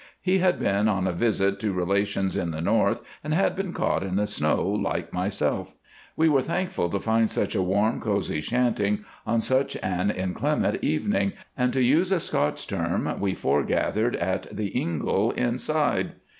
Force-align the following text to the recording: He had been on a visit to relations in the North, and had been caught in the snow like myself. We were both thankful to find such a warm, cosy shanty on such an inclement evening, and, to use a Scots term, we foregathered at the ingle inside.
He 0.19 0.39
had 0.39 0.57
been 0.57 0.87
on 0.87 1.05
a 1.05 1.11
visit 1.13 1.59
to 1.59 1.73
relations 1.73 2.35
in 2.35 2.49
the 2.49 2.59
North, 2.59 3.03
and 3.23 3.35
had 3.35 3.55
been 3.55 3.71
caught 3.71 4.01
in 4.01 4.15
the 4.15 4.25
snow 4.25 4.67
like 4.67 5.13
myself. 5.13 5.75
We 6.17 6.27
were 6.27 6.39
both 6.39 6.47
thankful 6.47 6.89
to 6.89 6.99
find 6.99 7.29
such 7.29 7.53
a 7.53 7.61
warm, 7.61 7.99
cosy 8.01 8.41
shanty 8.41 9.01
on 9.27 9.41
such 9.41 9.77
an 9.83 10.09
inclement 10.09 10.83
evening, 10.83 11.33
and, 11.55 11.71
to 11.73 11.83
use 11.83 12.11
a 12.11 12.19
Scots 12.19 12.65
term, 12.65 13.19
we 13.19 13.35
foregathered 13.35 14.15
at 14.15 14.47
the 14.51 14.69
ingle 14.69 15.29
inside. 15.33 16.13